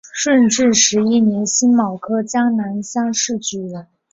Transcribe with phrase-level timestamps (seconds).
[0.15, 3.85] 顺治十一年辛卯科江南乡试举人。